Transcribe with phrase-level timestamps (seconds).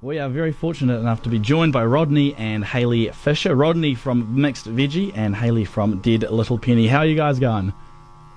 [0.00, 3.54] we are very fortunate enough to be joined by Rodney and Haley Fisher.
[3.54, 6.86] Rodney from Mixed Veggie and Haley from Dead Little Penny.
[6.86, 7.72] How are you guys going?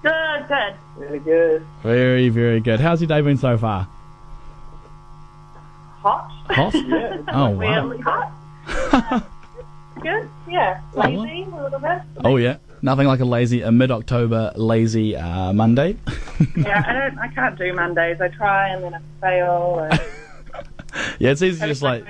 [0.01, 0.73] Good, good.
[0.97, 1.65] Really good.
[1.83, 2.79] Very, very good.
[2.79, 3.87] How's your day been so far?
[6.01, 6.31] Hot.
[6.49, 6.73] Hot?
[6.87, 7.17] Yeah.
[7.27, 7.87] Oh, wow.
[7.87, 8.31] Weirdly hot.
[10.01, 10.27] good.
[10.49, 10.81] Yeah.
[10.95, 11.01] Oh.
[11.01, 12.01] Lazy a little bit.
[12.25, 12.57] Oh, yeah.
[12.81, 15.97] Nothing like a lazy, a mid October lazy uh, Monday.
[16.57, 17.19] Yeah, I don't.
[17.19, 18.19] I can't do Mondays.
[18.19, 19.87] I try and then I fail.
[19.91, 20.01] And
[21.21, 22.03] yeah, it's easy to just like.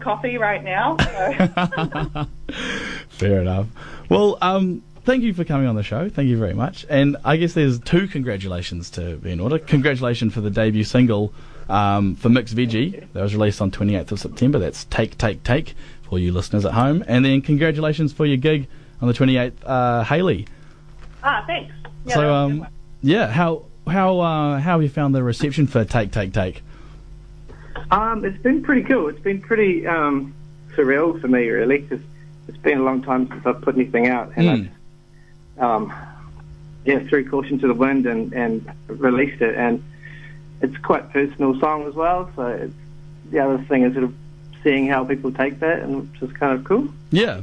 [0.00, 0.96] coffee right now.
[0.98, 2.26] So.
[3.08, 3.68] Fair enough.
[4.08, 6.08] Well, um, thank you for coming on the show.
[6.08, 6.84] Thank you very much.
[6.90, 9.60] And I guess there's two congratulations to be in order.
[9.60, 11.32] Congratulations for the debut single
[11.68, 14.58] um, for Mix Veggie that was released on 28th of September.
[14.58, 15.76] That's Take, Take, Take
[16.08, 17.04] for you listeners at home.
[17.06, 18.66] And then congratulations for your gig
[19.00, 20.48] on the 28th, uh, Haley.
[21.22, 21.72] ah, thanks.
[22.04, 22.68] Yeah, so, that was a good um,
[23.02, 26.62] yeah, how how uh, how have you found the reception for Take, Take, Take?
[27.90, 29.08] Um, it's been pretty cool.
[29.08, 30.34] It's been pretty um,
[30.74, 32.00] surreal for me, really, because
[32.48, 34.68] it's been a long time since I've put anything out, and Mm.
[35.58, 35.92] I, um,
[36.84, 39.82] yeah, threw caution to the wind and, and released it, and
[40.62, 42.30] it's quite a personal song as well.
[42.36, 42.74] So it's,
[43.30, 44.14] the other thing is sort of
[44.62, 46.88] seeing how people take that, and which is kind of cool.
[47.10, 47.42] Yeah.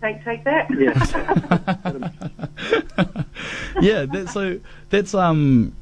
[0.00, 0.68] Take, take that.
[0.70, 0.94] Yeah.
[3.80, 5.74] yeah, that, so that's um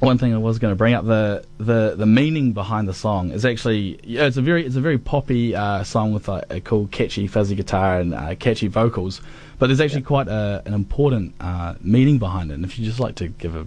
[0.00, 3.30] one thing I was going to bring up the, the the meaning behind the song
[3.30, 6.60] is actually yeah, it's a very it's a very poppy uh, song with like, a
[6.60, 9.20] cool catchy fuzzy guitar and uh, catchy vocals,
[9.58, 12.54] but there's actually quite a, an important uh, meaning behind it.
[12.54, 13.66] And if you'd just like to give a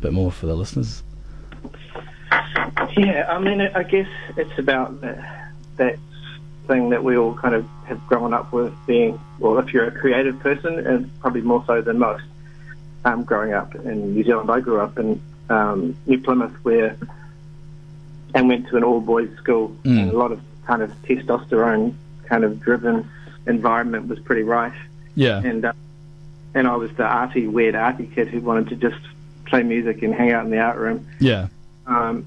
[0.00, 1.02] bit more for the listeners,
[2.96, 5.98] Yeah, I mean, I guess it's about that, that
[6.66, 9.92] thing that we all kind of have grown up with being, well, if you're a
[9.92, 12.24] creative person, and probably more so than most,
[13.04, 14.50] um, growing up in New Zealand.
[14.50, 16.96] I grew up in um, New Plymouth where,
[18.34, 20.02] and went to an all-boys school, Mm.
[20.02, 21.94] and a lot of kind of testosterone
[22.26, 23.08] kind of driven
[23.46, 24.76] environment was pretty rife
[25.14, 25.72] yeah, and uh,
[26.54, 29.00] and I was the arty, weird arty kid who wanted to just
[29.46, 31.06] play music and hang out in the art room.
[31.20, 31.48] yeah,
[31.86, 32.24] Um,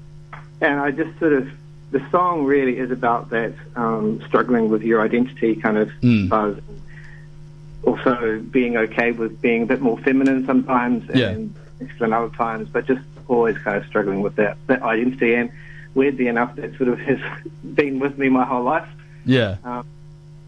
[0.60, 1.48] and I just sort of,
[1.92, 6.28] the song really is about that um, struggling with your identity kind of Mm.
[6.28, 6.56] buzz.
[7.84, 11.30] Also being okay with being a bit more feminine sometimes Yeah.
[11.30, 15.34] and masculine other times, but just always kind of struggling with that, that identity.
[15.34, 15.50] And
[15.94, 17.18] weirdly enough, that sort of has
[17.64, 18.88] been with me my whole life.
[19.24, 19.56] yeah,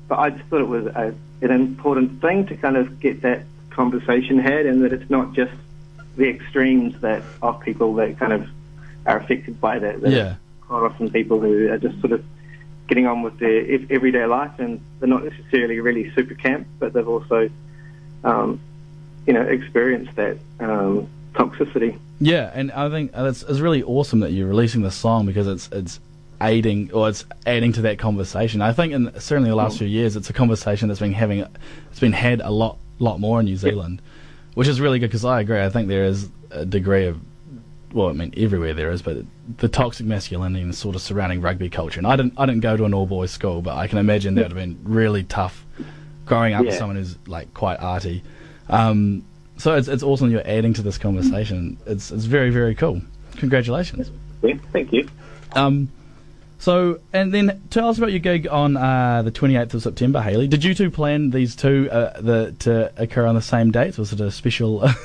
[0.08, 3.44] But I just thought it was a, an important thing to kind of get that
[3.70, 5.52] conversation had, and that it's not just
[6.16, 8.46] the extremes that of people that kind of
[9.06, 10.00] are affected by that.
[10.00, 12.24] that yeah, Quite often, people who are just sort of
[12.86, 16.92] getting on with their ev- everyday life, and they're not necessarily really super camp, but
[16.92, 17.50] they've also,
[18.24, 18.60] um,
[19.26, 21.98] you know, experienced that um, toxicity.
[22.20, 22.50] Yeah.
[22.54, 26.00] And I think it's, it's really awesome that you're releasing this song because it's it's
[26.41, 28.60] aiding or it's adding to that conversation.
[28.60, 31.47] I think in certainly the last few years, it's a conversation that's been having
[31.91, 34.02] it's been had a lot lot more in New Zealand,
[34.54, 35.62] which is really good because I agree.
[35.62, 37.20] I think there is a degree of
[37.92, 39.19] well, I mean everywhere there is, but
[39.58, 42.00] the toxic masculinity and sort of surrounding rugby culture.
[42.00, 44.34] And I didn't I didn't go to an all boys school, but I can imagine
[44.34, 45.64] that would have been really tough
[46.26, 48.22] growing up with someone who's like quite arty.
[48.69, 49.25] Um,
[49.56, 51.78] so it's it's awesome you're adding to this conversation.
[51.87, 53.00] It's it's very very cool.
[53.37, 54.10] Congratulations.
[54.42, 55.09] Yeah, thank you.
[55.53, 55.88] Um,
[56.65, 60.48] so, and then tell us about your gig on uh, the 28th of September, Haley.
[60.48, 63.98] Did you two plan these two uh, the, to occur on the same dates?
[63.98, 64.88] Was it a special?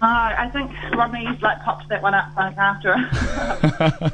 [0.00, 2.92] Uh, I think Rodney like popped that one up like after.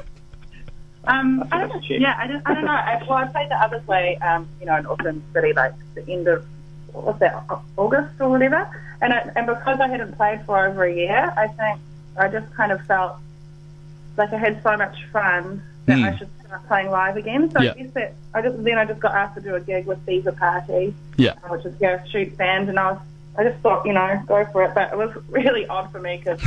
[1.04, 1.80] um, I don't know.
[1.90, 2.70] Yeah, I don't, I don't know.
[2.70, 6.08] I, well, I played the other way, um, you know, in Auckland City, like the
[6.10, 6.46] end of
[6.90, 7.44] what was that
[7.76, 8.66] August or whatever.
[9.04, 11.78] And I, and because I hadn't played for over a year, I think
[12.16, 13.16] I just kind of felt
[14.16, 16.04] like I had so much fun that Hmm.
[16.04, 17.50] I should start playing live again.
[17.50, 17.72] So Yeah.
[17.72, 20.04] I guess that I just then I just got asked to do a gig with
[20.06, 23.00] Caesar Party yeah, which is Gareth Shute's band, and I was,
[23.36, 24.74] I just thought, you know, go for it.
[24.74, 26.40] But it was really odd for me because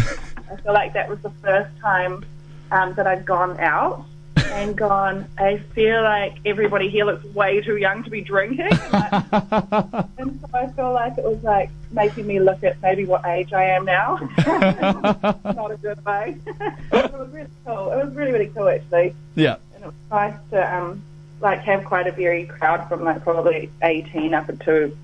[0.51, 2.25] I feel like that was the first time
[2.71, 4.03] um, that I'd gone out
[4.45, 5.27] and gone.
[5.37, 8.91] I feel like everybody here looks way too young to be drinking, and,
[9.31, 13.25] like, and so I feel like it was like making me look at maybe what
[13.25, 14.17] age I am now.
[14.37, 16.37] Not a good way.
[16.47, 17.91] it was really cool.
[17.91, 21.01] It was really really cool actually yeah, and it was nice to um,
[21.41, 24.95] like have quite a varied crowd from like probably 18 up to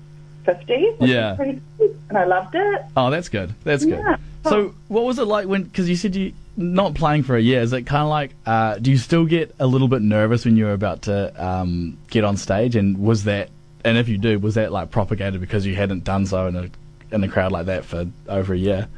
[0.44, 0.90] 50.
[0.98, 1.30] which Yeah.
[1.30, 2.82] was pretty cool, and I loved it.
[2.96, 3.54] Oh, that's good.
[3.64, 3.98] That's good.
[3.98, 4.16] Yeah.
[4.44, 5.62] So, what was it like when?
[5.62, 7.60] Because you said you not playing for a year.
[7.60, 8.34] Is it kind of like?
[8.46, 12.24] Uh, do you still get a little bit nervous when you're about to um, get
[12.24, 12.76] on stage?
[12.76, 13.50] And was that?
[13.84, 16.70] And if you do, was that like propagated because you hadn't done so in a
[17.10, 18.88] in a crowd like that for over a year?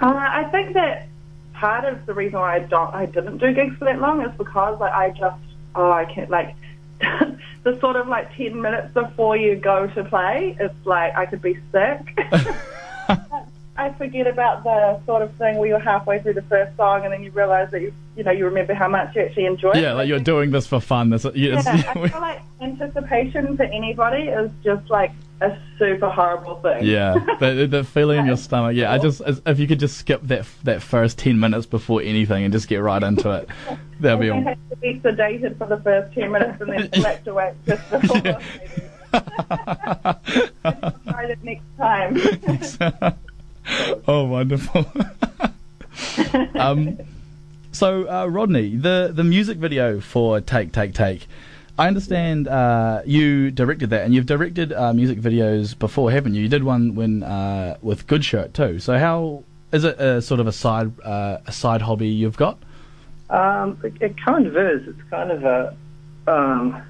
[0.00, 1.08] Uh, I think that
[1.54, 4.32] part of the reason why I don't I didn't do gigs for that long is
[4.38, 5.40] because like I just
[5.74, 6.54] oh, I can't like.
[7.62, 11.40] the sort of like 10 minutes before you go to play, it's like I could
[11.40, 12.18] be sick.
[13.80, 17.12] I forget about the sort of thing where you're halfway through the first song and
[17.14, 19.80] then you realise that you, you know, you remember how much you actually enjoy it.
[19.80, 21.08] Yeah, like you're doing this for fun.
[21.08, 26.84] This, yeah, I feel like anticipation for anybody is just like a super horrible thing.
[26.84, 28.76] Yeah, the, the feeling in your stomach.
[28.76, 32.44] Yeah, I just if you could just skip that that first ten minutes before anything
[32.44, 33.48] and just get right into it,
[34.00, 34.26] that'd be.
[34.26, 37.90] You have to be sedated for the first ten minutes and then slept awake just
[37.90, 38.20] before.
[38.24, 38.40] Yeah.
[41.08, 43.16] try it next time.
[44.08, 44.86] oh, wonderful.
[46.54, 46.98] um,
[47.72, 51.26] so, uh, Rodney, the, the music video for Take, Take, Take,
[51.80, 56.42] I understand uh, you directed that, and you've directed uh, music videos before, haven't you?
[56.42, 58.80] You did one when uh, with Goodshirt too.
[58.80, 62.58] So, how is it a sort of a side uh, a side hobby you've got?
[63.30, 64.88] Um, it, it, kind of is.
[64.88, 65.76] It's kind of a
[66.26, 66.82] um,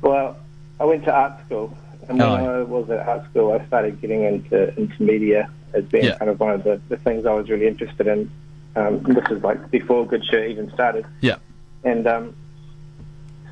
[0.00, 0.38] well,
[0.80, 1.76] I went to art school,
[2.08, 2.60] and when oh.
[2.60, 6.18] I was at art school, I started getting into into media as being yeah.
[6.18, 8.30] kind of one of the, the things I was really interested in.
[8.76, 11.04] Um, this is like before Goodshirt even started.
[11.20, 11.36] Yeah.
[11.82, 12.36] And um,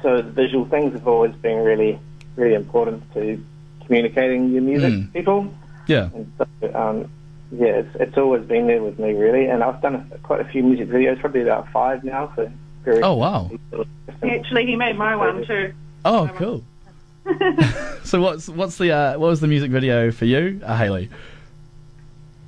[0.03, 1.99] so the visual things have always been really,
[2.37, 3.43] really important to
[3.85, 5.07] communicating your music mm.
[5.07, 5.55] to people.
[5.87, 6.11] Yeah.
[6.15, 7.11] And so, um,
[7.51, 9.47] yeah, it's, it's always been there with me, really.
[9.47, 12.33] And I've done a, quite a few music videos, probably about five now.
[12.37, 12.51] So
[12.85, 13.51] very oh, wow.
[14.23, 15.73] Actually, he made my one too.
[16.05, 16.63] Oh, cool.
[18.05, 21.11] so what's what's the uh, what was the music video for you, uh, Haley?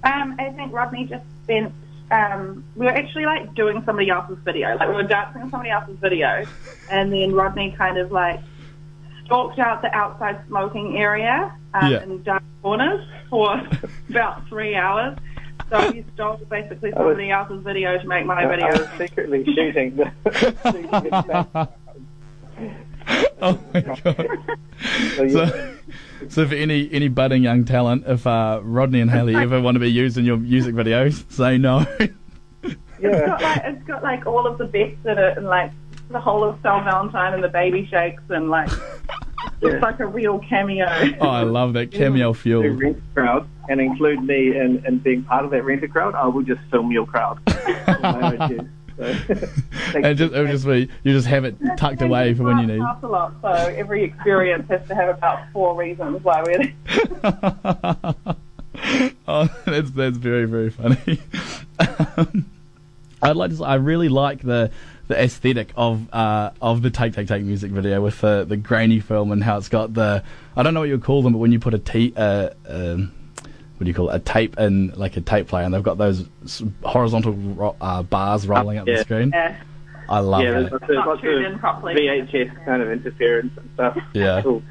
[0.02, 1.72] Um, I think Rodney just spent.
[2.10, 5.70] Um, we were actually like doing somebody else's video, like we were dancing on somebody
[5.70, 6.44] else's video,
[6.90, 8.40] and then Rodney kind of like
[9.24, 12.02] stalked out the outside smoking area um, yeah.
[12.02, 13.62] in dark corners for
[14.08, 15.16] about three hours.
[15.70, 18.66] So he stole basically somebody was, else's video to make my video.
[18.66, 20.12] I was secretly shooting the.
[23.40, 24.26] oh my god!
[25.16, 25.76] so, so,
[26.28, 29.80] so for any any budding young talent, if uh, Rodney and Haley ever want to
[29.80, 31.86] be used in your music videos, say no.
[31.98, 32.08] Yeah.
[33.02, 35.72] It's got like it's got like all of the best in it, and like
[36.10, 38.70] the whole of Sal Valentine and the Baby Shakes, and like
[39.62, 40.86] it's like a real cameo.
[41.20, 42.62] Oh, I love that cameo fuel.
[42.62, 46.14] The rent crowd and include me in, in being part of that renter crowd.
[46.14, 47.40] I will just film your crowd.
[49.00, 52.66] And just, it would just be you just have it tucked away for when you
[52.66, 52.80] need.
[52.80, 56.72] A lot, so every experience has to have about four reasons why we're.
[59.28, 61.20] oh, that's that's very very funny.
[62.16, 62.46] Um,
[63.22, 63.64] I'd like to.
[63.64, 64.70] I really like the
[65.08, 69.00] the aesthetic of uh, of the Take Take Take music video with the the grainy
[69.00, 70.22] film and how it's got the
[70.56, 72.50] I don't know what you would call them, but when you put a t uh,
[72.68, 73.12] um,
[73.80, 75.96] what do you call it, a tape in like a tape player, and they've got
[75.96, 76.28] those
[76.82, 78.96] horizontal ro- uh, bars rolling up yeah.
[78.96, 79.30] the screen.
[79.32, 79.56] Yeah.
[80.06, 80.52] I love yeah, it.
[80.52, 83.98] There's, there's lots of VHS kind of interference and stuff.
[84.12, 84.42] Yeah.
[84.42, 84.62] Cool.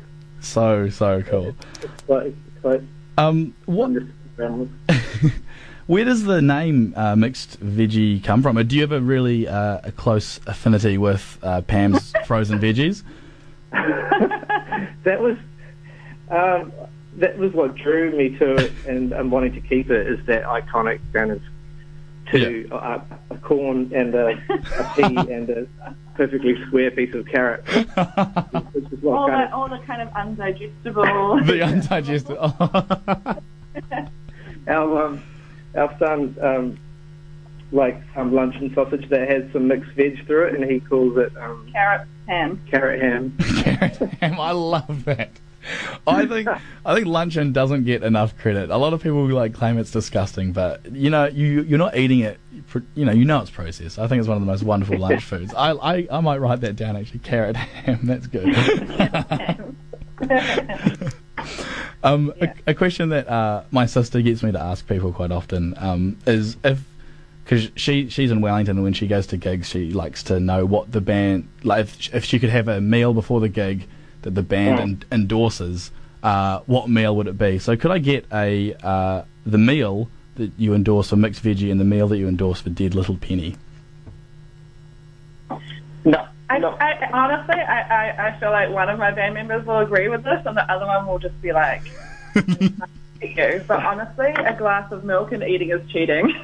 [0.42, 1.56] So so cool.
[1.82, 2.82] It's quite, quite
[3.18, 3.90] um, what?
[5.88, 8.60] Where does the name uh, mixed veggie come from?
[8.60, 13.02] Or do you have a really uh, a close affinity with uh, Pam's frozen veggies?
[13.72, 15.36] that was
[16.30, 16.72] um,
[17.20, 20.44] that was what drew me to it and, and wanting to keep it is that
[20.44, 21.42] iconic kind of
[22.32, 22.76] two yeah.
[22.76, 25.68] uh, a corn and a, a pea and a
[26.16, 27.64] perfectly square piece of carrot.
[27.98, 31.46] all, the, of, all the kind of undigestible.
[31.46, 33.44] the undigestible.
[34.68, 35.24] our um,
[35.76, 36.80] our son um,
[37.72, 41.36] likes some luncheon sausage that has some mixed veg through it, and he calls it
[41.38, 42.62] um, carrot ham.
[42.70, 43.36] Carrot ham.
[43.64, 44.40] carrot ham.
[44.40, 45.32] I love that.
[46.08, 46.48] I think
[46.86, 48.70] I think luncheon doesn't get enough credit.
[48.70, 52.20] A lot of people like claim it's disgusting, but you know you you're not eating
[52.20, 52.40] it.
[52.96, 54.00] You know you know it's processed.
[54.00, 55.54] I think it's one of the most wonderful lunch foods.
[55.54, 57.20] I, I I might write that down actually.
[57.20, 58.00] Carrot ham.
[58.04, 58.50] That's good.
[62.04, 62.54] um, yeah.
[62.68, 66.18] a, a, question that uh, my sister gets me to ask people quite often um,
[66.26, 66.82] is if
[67.44, 70.66] because she she's in Wellington and when she goes to gigs she likes to know
[70.66, 73.88] what the band like if, if she could have a meal before the gig
[74.22, 74.84] that the band yeah.
[74.84, 75.92] en- endorses,
[76.24, 77.60] uh, what meal would it be?
[77.60, 81.80] So could I get a uh, the meal that you endorse for mixed veggie and
[81.80, 83.56] the meal that you endorse for Dead Little Penny?
[86.06, 86.28] No.
[86.50, 90.10] I, I, honestly, I, I, I feel like one of my band members will agree
[90.10, 91.84] with this, and the other one will just be like,
[93.22, 96.26] "You." But honestly, a glass of milk and eating is cheating.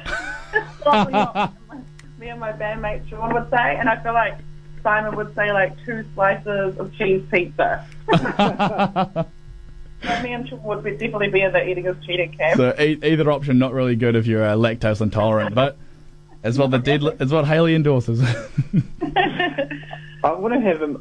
[2.18, 4.38] me and my bandmate Sean would say, and I feel like
[4.86, 7.84] Simon would say like two slices of cheese pizza.
[10.22, 12.56] me and Sean would definitely be in the eating is cheating camp.
[12.56, 15.76] So e- either option not really good if you're uh, lactose intolerant, but
[16.44, 18.22] as well the dead is what Haley endorses.
[20.22, 20.94] I want to have a,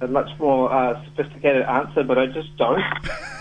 [0.00, 2.82] a, a much more uh, sophisticated answer, but I just don't.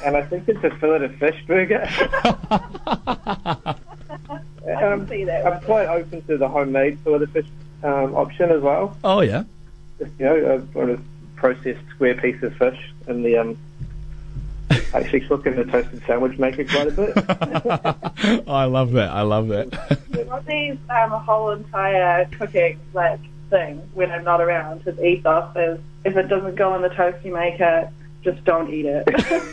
[0.03, 1.88] and I think it's a fillet of fish burger.
[1.95, 3.75] I
[4.65, 5.45] can see that.
[5.45, 7.45] Um, I'm quite open to the homemade fillet of fish
[7.84, 8.98] um, option as well.
[9.03, 9.44] Oh yeah.
[10.00, 11.03] You know, a sort of
[11.36, 13.58] processed square piece of fish in the um,
[14.94, 18.48] actually cook in the toasted sandwich maker quite a bit.
[18.48, 19.10] I love that.
[19.12, 20.00] I love that.
[20.27, 25.79] Rodney's um, a whole entire cooking like thing when I'm not around, his ethos is
[26.03, 27.91] if it doesn't go in the toasty maker,
[28.24, 29.08] just don't eat it.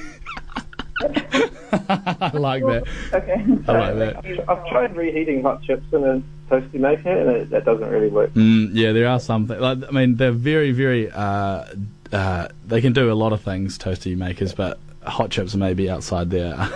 [1.72, 2.84] I like that.
[3.12, 3.44] okay.
[3.68, 3.94] I like
[4.24, 4.48] that.
[4.48, 8.32] I've tried reheating hot chips in a toasty maker, and it, that doesn't really work.
[8.34, 9.48] Mm, yeah, there are some.
[9.48, 11.10] Th- like, I mean, they're very, very.
[11.10, 11.64] Uh,
[12.12, 15.88] uh, they can do a lot of things, toasty makers, but hot chips may be
[15.90, 16.54] outside their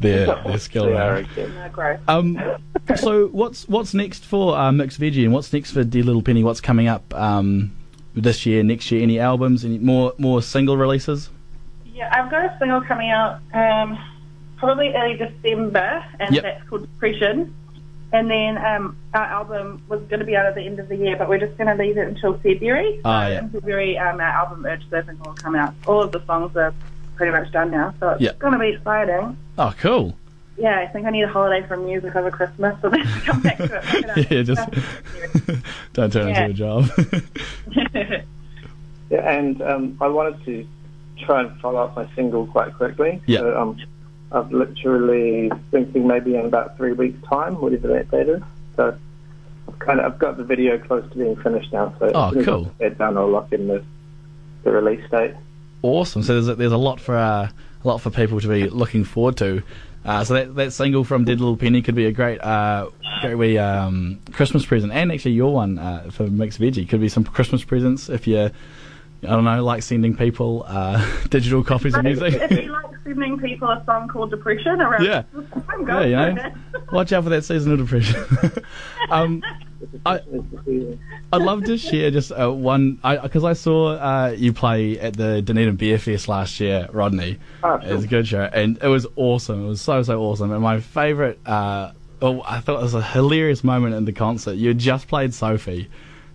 [0.00, 1.28] their their skill Yeah, range.
[1.38, 1.98] okay.
[2.08, 2.38] Um,
[2.96, 6.42] so what's what's next for uh, Mixed Veggie, and what's next for Dead Little Penny?
[6.44, 7.70] What's coming up um,
[8.14, 9.02] this year, next year?
[9.02, 9.64] Any albums?
[9.64, 11.30] Any more more single releases?
[11.98, 13.98] Yeah, I've got a single coming out um,
[14.56, 16.42] probably early December, and Yep.
[16.44, 17.52] that's called Depression.
[18.12, 20.94] And then um, our album was going to be out at the end of the
[20.96, 23.00] year, but we're just going to leave it until February.
[23.04, 23.38] Ah, So yeah.
[23.40, 25.74] In February, um, our album Urge Surfing will come out.
[25.88, 26.72] All of the songs are
[27.16, 28.30] pretty much done now, so it's Yeah.
[28.38, 29.36] going to be exciting.
[29.58, 30.16] Oh, cool.
[30.56, 33.58] Yeah, I think I need a holiday from music over Christmas, so then come back
[33.58, 34.30] to it.
[34.30, 34.68] yeah, just
[35.94, 36.44] don't turn Yeah.
[36.46, 36.88] into a job.
[39.10, 40.66] Yeah, and um, I wanted to
[41.24, 43.20] try and follow up my single quite quickly.
[43.26, 43.40] Yeah.
[43.40, 43.80] So, um,
[44.30, 48.42] I'm literally thinking maybe in about three weeks' time, whatever that date is.
[48.76, 48.94] So
[49.68, 51.94] I've kind of I've got the video close to being finished now.
[51.98, 52.72] So Oh, as soon as cool.
[52.78, 53.82] That done, I'll lock in the
[54.64, 55.34] the release date.
[55.82, 56.22] awesome.
[56.22, 57.48] So there's a, there's a lot for uh,
[57.84, 59.62] a lot for people to be looking forward to.
[60.04, 62.90] Uh, so that that single from Dead Little Penny could be a great uh,
[63.22, 67.08] great wee um, Christmas present, and actually your one uh, for Mixed Veggie could be
[67.08, 68.50] some Christmas presents if you
[69.24, 72.34] I don't know like sending people uh, digital copies of music.
[72.34, 75.22] if you like sending people a song called Depression around Yeah.
[75.32, 76.50] Christmas time, yeah, you know,
[76.92, 78.22] watch out for that seasonal depression.
[79.10, 79.42] um,
[80.06, 80.20] I-
[81.32, 85.42] I'd love to share just uh, one because I, saw uh, you play at the
[85.42, 87.38] Dunedin Beer Fest last year, Rodney.
[87.62, 89.64] Oh, It was a good show, and it was awesome.
[89.64, 90.52] It was so so awesome.
[90.52, 94.54] And my favourite, uh, oh, I thought it was a hilarious moment in the concert.
[94.54, 95.88] You had just played Sophie,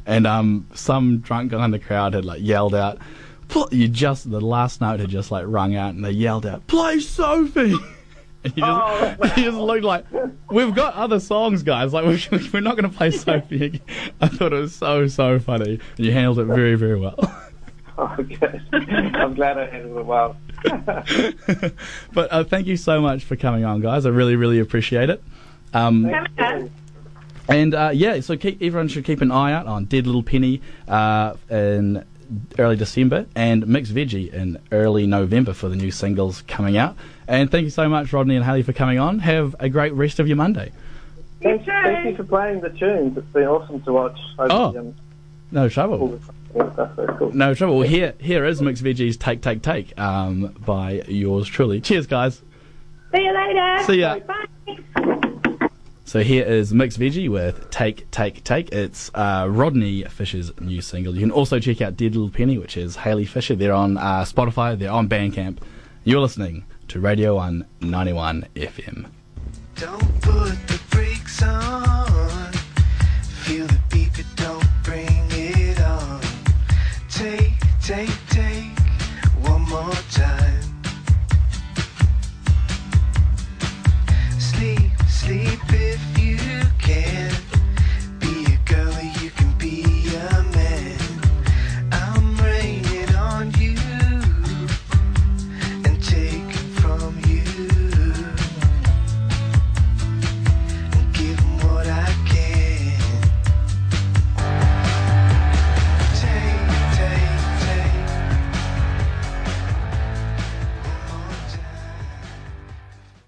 [0.05, 2.99] and um, some drunk guy in the crowd had like yelled out.
[3.71, 6.99] You just the last note had just like rung out, and they yelled out, "Play
[6.99, 7.75] Sophie!"
[8.45, 9.33] And you just, Oh, wow.
[9.37, 10.05] you just looked like
[10.51, 11.93] we've got other songs, guys.
[11.93, 12.19] Like we're,
[12.53, 13.81] we're not going to play Sophie again.
[14.19, 17.15] I thought it was so so funny, and you handled it very very well.
[17.97, 18.61] Oh, good.
[18.73, 20.35] I'm glad I handled it well.
[22.13, 24.05] but uh, thank you so much for coming on, guys.
[24.05, 25.23] I really, really appreciate it.
[25.73, 26.11] Um.
[27.47, 30.61] And uh, yeah, so keep, everyone should keep an eye out on Dead Little Penny
[30.87, 32.03] uh, in
[32.57, 36.95] early December and Mixed Veggie in early November for the new singles coming out.
[37.27, 39.19] And thank you so much, Rodney and Haley, for coming on.
[39.19, 40.71] Have a great rest of your Monday.
[41.41, 41.71] Thank, too.
[41.71, 43.17] thank you for playing the tunes.
[43.17, 44.17] It's been awesome to watch.
[44.39, 44.71] over Oh.
[44.71, 44.95] the, um,
[45.51, 46.19] No trouble.
[46.53, 46.91] the stuff.
[46.95, 47.31] So cool.
[47.33, 47.79] No trouble.
[47.79, 51.81] Well, here, here is Mixed Veggie's Take, Take, Take um, by yours truly.
[51.81, 52.41] Cheers, guys.
[53.13, 53.83] See you later.
[53.85, 54.19] See ya.
[54.19, 55.29] Bye.
[56.05, 58.71] So here is Mixed Veggie with Take, Take, Take.
[58.71, 61.13] It's uh, Rodney Fisher's new single.
[61.13, 63.55] You can also check out Dead Little Penny, which is Haley Fisher.
[63.55, 65.59] They're on uh, Spotify, they're on Bandcamp.
[66.03, 69.05] You're listening to Radio 1 91 FM.
[69.75, 70.79] Don't put the
[71.45, 71.72] on.